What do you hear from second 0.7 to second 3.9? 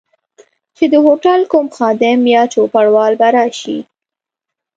چي د هوټل کوم خادم یا چوپړوال به راشي.